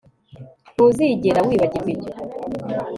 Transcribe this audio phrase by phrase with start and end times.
[0.73, 2.11] ntuzigera wibagirwa ibyo